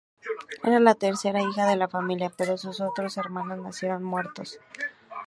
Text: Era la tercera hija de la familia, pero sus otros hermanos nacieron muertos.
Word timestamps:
Era 0.63 0.79
la 0.79 0.95
tercera 0.95 1.43
hija 1.43 1.67
de 1.67 1.75
la 1.75 1.87
familia, 1.87 2.31
pero 2.35 2.57
sus 2.57 2.81
otros 2.81 3.17
hermanos 3.17 3.59
nacieron 3.59 4.03
muertos. 4.03 4.57